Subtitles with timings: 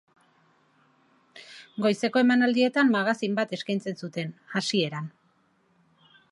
[1.85, 5.15] Goizeko emanaldietan magazin bat eskaintzen zuten, hasieran.